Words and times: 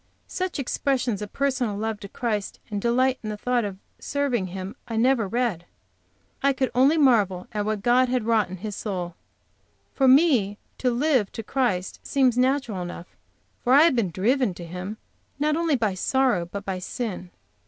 Such 0.25 0.57
expressions 0.57 1.21
of 1.21 1.31
personal 1.31 1.77
love 1.77 1.99
to 1.99 2.09
Christ, 2.09 2.59
and 2.71 2.81
delight 2.81 3.19
in 3.21 3.29
the 3.29 3.37
thought 3.37 3.63
of 3.63 3.77
serving 3.99 4.47
Him, 4.47 4.75
I 4.87 4.95
never 4.97 5.27
read. 5.27 5.65
I 6.41 6.53
could 6.53 6.71
only 6.73 6.97
marvel 6.97 7.45
at 7.51 7.65
what 7.65 7.83
God 7.83 8.09
had 8.09 8.23
wrought 8.23 8.49
in 8.49 8.57
his 8.65 8.75
soul. 8.75 9.13
For 9.93 10.07
me 10.07 10.57
to 10.79 10.89
live 10.89 11.31
to 11.33 11.43
Christ 11.43 11.99
seems 12.01 12.35
natural 12.35 12.81
enough, 12.81 13.15
for 13.63 13.73
I 13.73 13.83
have 13.83 13.95
been 13.95 14.09
driven 14.09 14.55
to 14.55 14.65
Him 14.65 14.97
not 15.37 15.55
only 15.55 15.75
by 15.75 15.93
sorrow 15.93 16.47
but 16.47 16.65
by 16.65 16.79
sin. 16.79 17.29